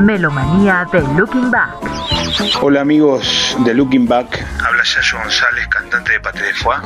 [0.00, 1.94] Melomanía de Looking Back.
[2.60, 6.76] Hola amigos de Looking Back, habla Yayo González, cantante de Pate de Foie.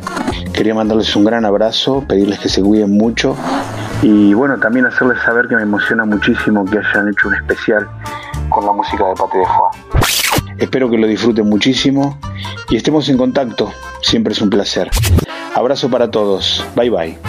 [0.53, 3.35] Quería mandarles un gran abrazo, pedirles que se cuiden mucho
[4.01, 7.87] y bueno, también hacerles saber que me emociona muchísimo que hayan hecho un especial
[8.49, 10.55] con la música de Pate de Foie.
[10.57, 12.19] Espero que lo disfruten muchísimo
[12.69, 14.89] y estemos en contacto, siempre es un placer.
[15.55, 17.28] Abrazo para todos, bye bye.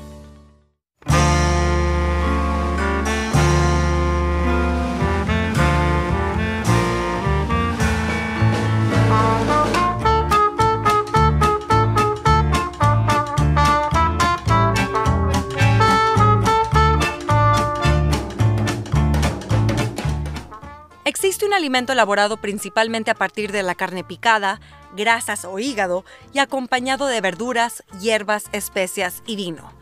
[21.51, 24.61] Un alimento elaborado principalmente a partir de la carne picada,
[24.95, 29.73] grasas o hígado y acompañado de verduras, hierbas, especias y vino.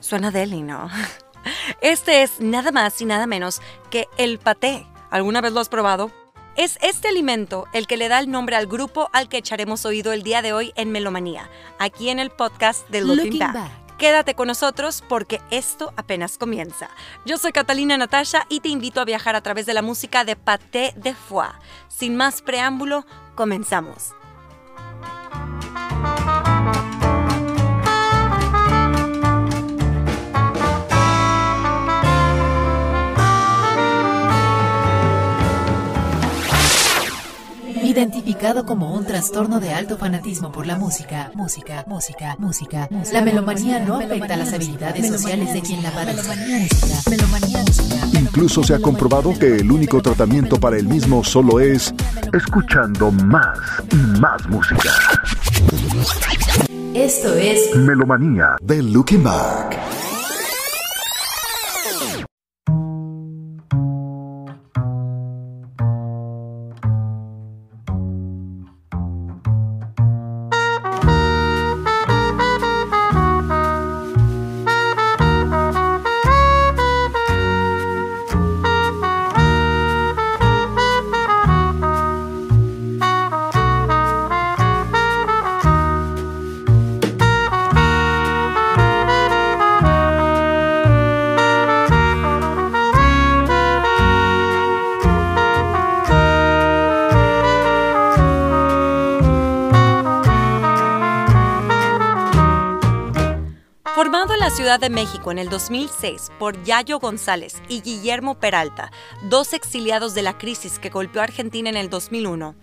[0.00, 0.90] Suena deli, ¿no?
[1.80, 4.84] Este es nada más y nada menos que el paté.
[5.10, 6.10] ¿Alguna vez lo has probado?
[6.56, 10.12] Es este alimento el que le da el nombre al grupo al que echaremos oído
[10.12, 13.54] el día de hoy en Melomanía, aquí en el podcast de Looking, Looking Back.
[13.54, 13.85] Back.
[13.98, 16.90] Quédate con nosotros porque esto apenas comienza.
[17.24, 20.36] Yo soy Catalina Natasha y te invito a viajar a través de la música de
[20.36, 21.48] Paté de Foie.
[21.88, 24.12] Sin más preámbulo, comenzamos.
[37.96, 43.80] Identificado como un trastorno de alto fanatismo por la música, música, música, música, la melomanía
[43.80, 46.28] no afecta las habilidades sociales de quien la padece.
[47.08, 48.18] Melomanía, música.
[48.20, 51.94] Incluso se ha comprobado que el único tratamiento para el mismo solo es
[52.34, 53.58] escuchando más
[53.90, 54.90] y más música.
[56.92, 59.95] Esto es Melomanía de Looking Back.
[104.56, 108.90] Ciudad de México en el 2006 por Yayo González y Guillermo Peralta,
[109.24, 112.54] dos exiliados de la crisis que golpeó a Argentina en el 2001,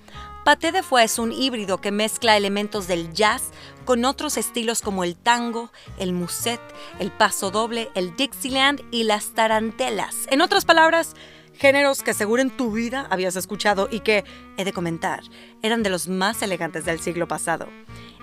[0.44, 3.52] Paté de Foie es un híbrido que mezcla elementos del jazz
[3.86, 6.59] con otros estilos como el tango, el muset,
[6.98, 10.16] el paso doble, el Dixieland y las tarantelas.
[10.31, 11.14] En otras palabras,
[11.54, 14.24] géneros que seguro en tu vida habías escuchado y que,
[14.58, 15.22] he de comentar,
[15.62, 17.68] eran de los más elegantes del siglo pasado.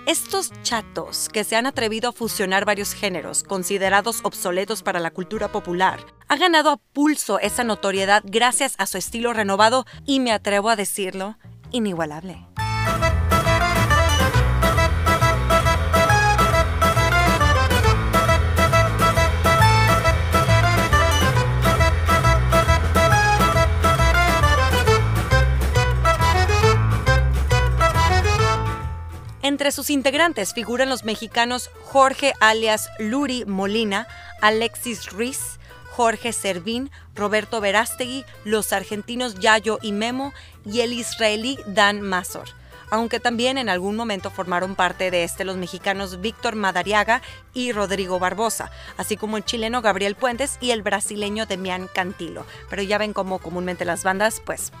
[0.07, 5.51] Estos chatos que se han atrevido a fusionar varios géneros considerados obsoletos para la cultura
[5.51, 10.69] popular, ha ganado a pulso esa notoriedad gracias a su estilo renovado y me atrevo
[10.71, 11.37] a decirlo,
[11.69, 12.47] inigualable.
[29.81, 34.07] Sus integrantes figuran los mexicanos Jorge alias Luri Molina,
[34.39, 35.59] Alexis Ruiz,
[35.89, 40.33] Jorge Servín, Roberto Verástegui, los argentinos Yayo y Memo
[40.67, 42.49] y el israelí Dan Mazor.
[42.91, 47.23] Aunque también en algún momento formaron parte de este los mexicanos Víctor Madariaga
[47.55, 52.45] y Rodrigo Barbosa, así como el chileno Gabriel Puentes y el brasileño Demián Cantilo.
[52.69, 54.71] Pero ya ven cómo comúnmente las bandas, pues,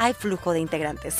[0.00, 1.18] hay flujo de integrantes.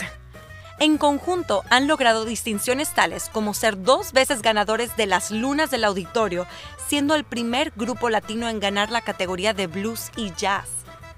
[0.81, 5.83] En conjunto han logrado distinciones tales como ser dos veces ganadores de las Lunas del
[5.83, 6.47] Auditorio,
[6.87, 10.69] siendo el primer grupo latino en ganar la categoría de blues y jazz.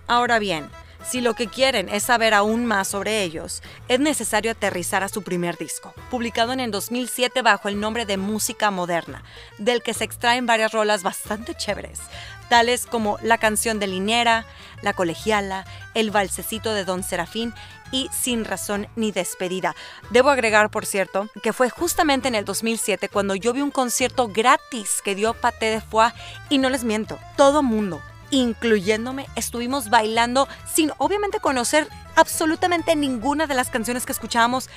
[0.07, 0.71] Ahora bien,
[1.07, 5.23] si lo que quieren es saber aún más sobre ellos, es necesario aterrizar a su
[5.23, 9.25] primer disco, publicado en el 2007 bajo el nombre de Música Moderna,
[9.59, 12.01] del que se extraen varias rolas bastante chéveres,
[12.51, 14.45] tales como la canción de Linera,
[14.83, 15.65] La Colegiala,
[15.95, 17.55] El Balsecito de Don Serafín
[17.93, 19.75] y Sin Razón ni Despedida.
[20.11, 24.29] Debo agregar, por cierto, que fue justamente en el 2007 cuando yo vi un concierto
[24.29, 26.13] gratis que dio Paté de Foie
[26.51, 33.55] y no les miento, todo mundo, incluyéndome, estuvimos bailando sin obviamente conocer absolutamente ninguna de
[33.55, 34.69] las canciones que escuchábamos,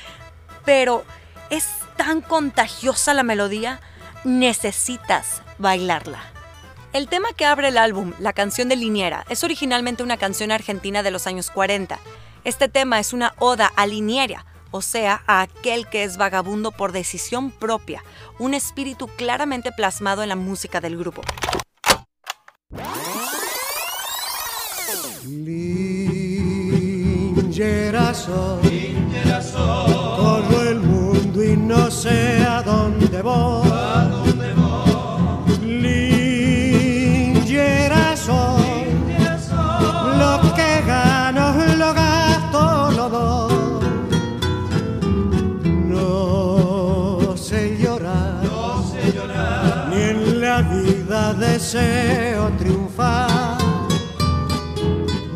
[0.64, 1.04] pero
[1.50, 1.68] es
[1.98, 3.82] tan contagiosa la melodía,
[4.24, 6.43] necesitas bailarla.
[6.94, 11.02] El tema que abre el álbum, la canción de Liniera, es originalmente una canción argentina
[11.02, 12.00] de los años 40.
[12.44, 16.92] Este tema es una oda a Liniera, o sea, a aquel que es vagabundo por
[16.92, 18.04] decisión propia,
[18.38, 21.24] un espíritu claramente plasmado en la música del grupo.
[30.16, 33.73] todo el mundo y no sé a dónde voy.
[51.74, 53.58] Deseo triunfar.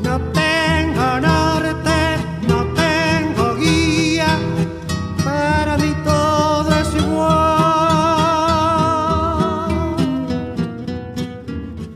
[0.03, 2.17] No tengo norte,
[2.47, 4.37] no tengo guía,
[5.23, 7.57] para mí todo es igual.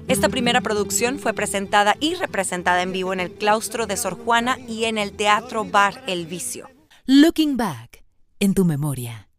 [0.07, 4.57] Esta primera producción fue presentada y representada en vivo en el claustro de Sor Juana
[4.67, 6.67] y en el Teatro Bar El Vicio.
[7.05, 8.03] Looking Back,
[8.39, 9.30] en tu memoria.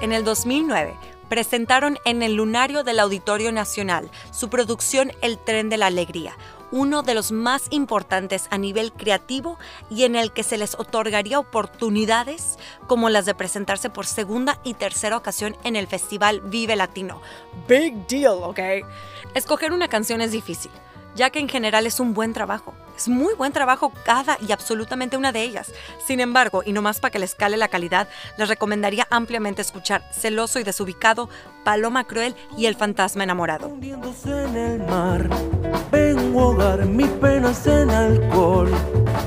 [0.00, 0.96] En el 2009,
[1.28, 6.36] presentaron en el Lunario del Auditorio Nacional su producción El Tren de la Alegría,
[6.72, 9.58] uno de los más importantes a nivel creativo
[9.90, 14.74] y en el que se les otorgaría oportunidades como las de presentarse por segunda y
[14.74, 17.20] tercera ocasión en el Festival Vive Latino.
[17.68, 18.60] Big deal, ¿ok?
[19.34, 20.72] Escoger una canción es difícil,
[21.14, 22.74] ya que en general es un buen trabajo.
[22.96, 25.72] Es muy buen trabajo cada y absolutamente una de ellas.
[26.04, 30.02] Sin embargo, y no más para que les cale la calidad, les recomendaría ampliamente escuchar
[30.12, 31.30] Celoso y Desubicado,
[31.64, 33.68] Paloma Cruel y El Fantasma Enamorado.
[33.68, 35.28] en el mar.
[35.90, 36.54] Vengo
[37.90, 38.70] alcohol.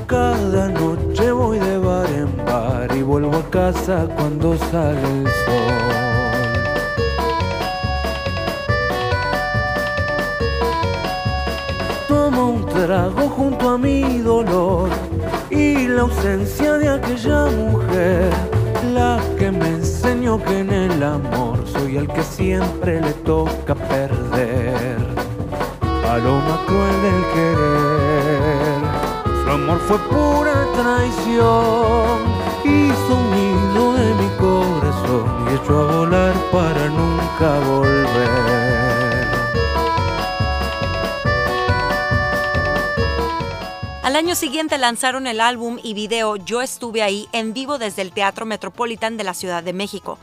[0.07, 5.92] Cada noche voy de bar en bar y vuelvo a casa cuando sale sol.
[12.85, 14.89] Trago junto a mi dolor
[15.49, 18.29] y la ausencia de aquella mujer,
[18.93, 24.97] la que me enseñó que en el amor soy el que siempre le toca perder.
[26.03, 28.81] Paloma cruel del querer,
[29.45, 32.17] su amor fue pura traición,
[32.65, 38.72] hizo un nido de mi corazón y echó a volar para nunca volver.
[44.13, 48.11] Al año siguiente lanzaron el álbum y video Yo estuve ahí en vivo desde el
[48.11, 50.19] Teatro Metropolitan de la Ciudad de México.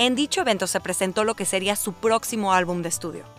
[0.00, 3.37] En dicho evento se presentó lo que sería su próximo álbum de estudio.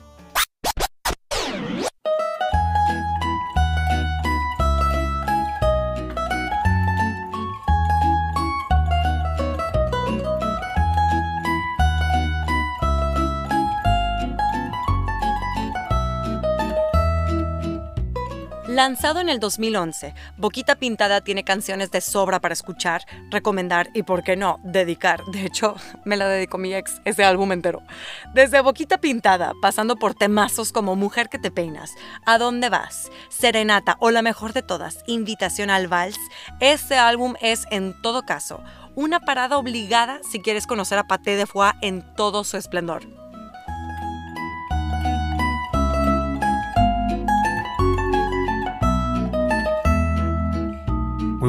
[18.80, 24.24] Lanzado en el 2011, Boquita Pintada tiene canciones de sobra para escuchar, recomendar y, por
[24.24, 25.22] qué no, dedicar.
[25.26, 27.82] De hecho, me la dedicó mi ex, ese álbum entero.
[28.34, 31.94] Desde Boquita Pintada, pasando por temazos como Mujer que te peinas,
[32.26, 33.12] ¿A dónde vas?
[33.28, 36.18] Serenata o la mejor de todas, Invitación al Vals,
[36.62, 38.64] este álbum es, en todo caso,
[38.96, 43.29] una parada obligada si quieres conocer a Paté de Foix en todo su esplendor.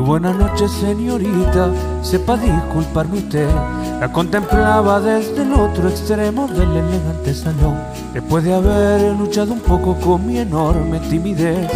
[0.00, 1.70] Muy buenas noches, señorita.
[2.00, 3.50] Sepa disculparme usted.
[4.00, 7.78] La contemplaba desde el otro extremo del elegante salón.
[8.14, 11.70] Después de haber luchado un poco con mi enorme timidez,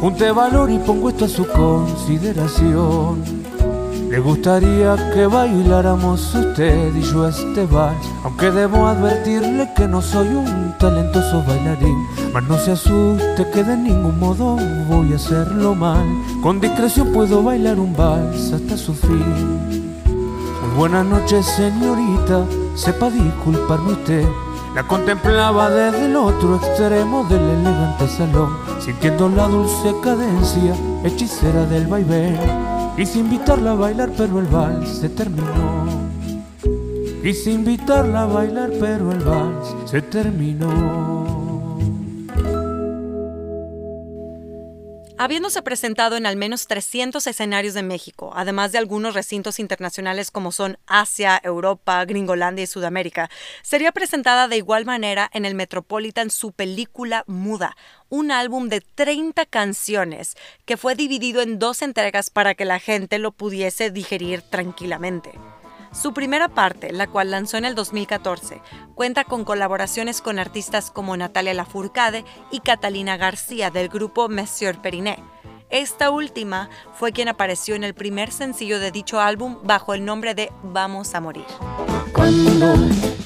[0.00, 3.35] junté valor y pongo esto a su consideración.
[4.16, 10.28] Le gustaría que bailáramos usted y yo este vals, aunque debo advertirle que no soy
[10.28, 12.06] un talentoso bailarín.
[12.32, 14.56] Mas no se asuste que de ningún modo
[14.88, 16.06] voy a hacerlo mal.
[16.42, 19.84] Con discreción puedo bailar un vals hasta su fin.
[20.06, 22.46] Muy buenas noches, señorita.
[22.74, 24.26] Sepa disculparme usted.
[24.74, 28.56] La contemplaba desde el otro extremo del elegante salón.
[28.80, 32.65] sintiendo la dulce cadencia hechicera del vaivén.
[32.96, 36.08] Quise invitarla a bailar, pero el vals se terminó.
[37.22, 41.35] Quise invitarla a bailar, pero el vals se terminó.
[45.18, 50.52] Habiéndose presentado en al menos 300 escenarios de México, además de algunos recintos internacionales como
[50.52, 53.30] son Asia, Europa, Gringolandia y Sudamérica,
[53.62, 57.78] sería presentada de igual manera en el Metropolitan su película Muda,
[58.10, 63.18] un álbum de 30 canciones que fue dividido en dos entregas para que la gente
[63.18, 65.32] lo pudiese digerir tranquilamente.
[65.92, 68.60] Su primera parte, la cual lanzó en el 2014,
[68.94, 75.22] cuenta con colaboraciones con artistas como Natalia Lafourcade y Catalina García del grupo Monsieur Periné.
[75.70, 80.34] Esta última fue quien apareció en el primer sencillo de dicho álbum bajo el nombre
[80.34, 81.46] de Vamos a Morir.
[82.12, 82.76] Cuando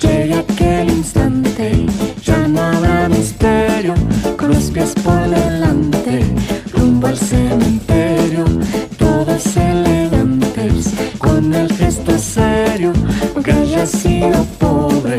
[0.01, 1.87] llegue aquel instante,
[3.09, 3.95] misterio,
[4.73, 6.25] pies por delante,
[6.73, 8.45] rumbo al cementerio,
[8.99, 9.43] todos
[11.19, 12.93] con el gesto serio,
[13.35, 15.19] aunque haya sido pobre,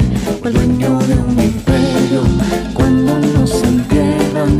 [2.73, 4.59] cuando nos entierran.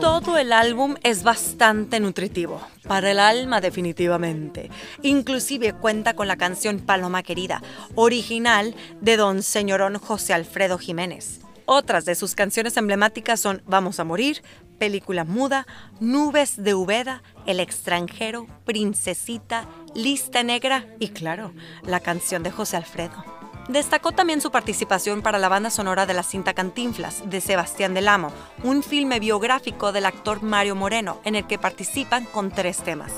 [0.00, 4.70] Todo el álbum es bastante nutritivo, para el alma definitivamente.
[5.02, 7.62] Inclusive cuenta con la canción Paloma Querida,
[7.94, 11.45] original de don señorón José Alfredo Jiménez.
[11.66, 14.42] Otras de sus canciones emblemáticas son Vamos a Morir,
[14.78, 15.66] Película Muda,
[15.98, 23.24] Nubes de Ubeda, El extranjero, Princesita, Lista Negra y claro, la canción de José Alfredo.
[23.68, 28.06] Destacó también su participación para la banda sonora de la cinta Cantinflas de Sebastián del
[28.06, 28.32] Amo,
[28.62, 33.12] un filme biográfico del actor Mario Moreno, en el que participan con tres temas.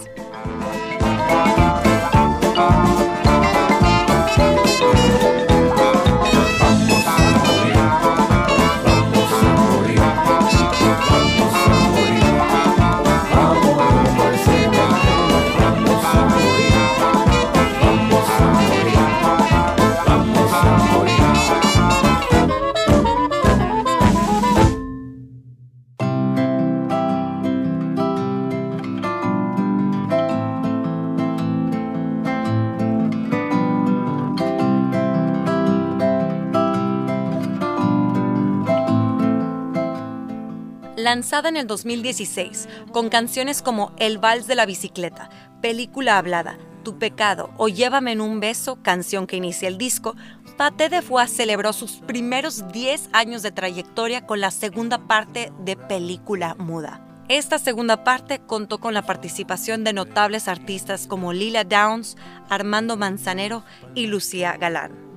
[40.99, 45.31] Lanzada en el 2016, con canciones como El Vals de la Bicicleta,
[45.63, 50.17] Película Hablada, Tu Pecado o Llévame en un beso, canción que inicia el disco,
[50.57, 55.77] Paté de Foix celebró sus primeros 10 años de trayectoria con la segunda parte de
[55.77, 57.01] Película Muda.
[57.29, 62.17] Esta segunda parte contó con la participación de notables artistas como Lila Downs,
[62.49, 63.65] Armando Manzanero
[63.95, 65.08] y Lucía Galán.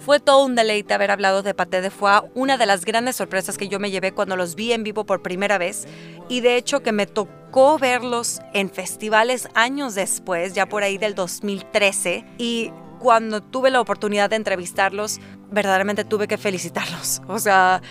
[0.00, 3.58] Fue todo un deleite haber hablado de Paté de Foix, una de las grandes sorpresas
[3.58, 5.86] que yo me llevé cuando los vi en vivo por primera vez
[6.30, 11.14] y de hecho que me tocó verlos en festivales años después, ya por ahí del
[11.14, 17.20] 2013 y cuando tuve la oportunidad de entrevistarlos, verdaderamente tuve que felicitarlos.
[17.28, 17.82] O sea,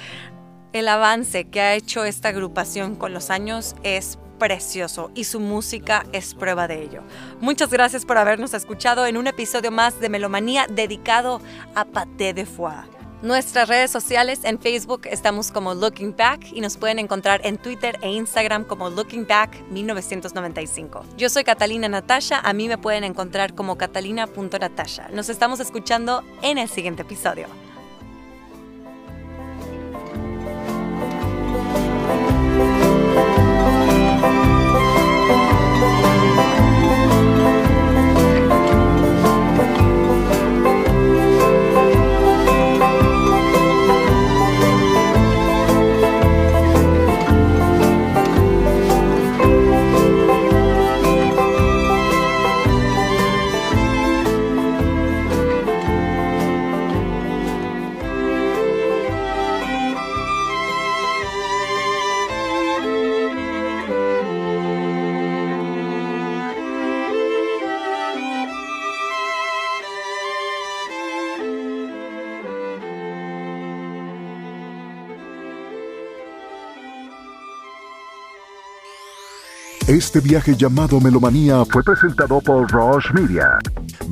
[0.74, 6.06] el avance que ha hecho esta agrupación con los años es precioso y su música
[6.12, 7.04] es prueba de ello.
[7.40, 11.42] Muchas gracias por habernos escuchado en un episodio más de Melomanía dedicado
[11.76, 13.00] a Paté de Foix.
[13.22, 18.00] Nuestras redes sociales en Facebook estamos como Looking Back y nos pueden encontrar en Twitter
[18.02, 21.04] e Instagram como Looking Back 1995.
[21.18, 25.10] Yo soy Catalina Natasha, a mí me pueden encontrar como catalina.natasha.
[25.10, 27.48] Nos estamos escuchando en el siguiente episodio.
[79.90, 83.58] Este viaje llamado Melomanía fue presentado por Roche Media,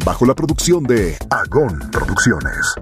[0.04, 2.74] bajo la producción de Agon Producciones.